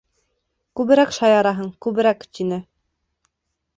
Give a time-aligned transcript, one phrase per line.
[0.79, 2.59] Күберәк шаяраһың, күберәк, -тине.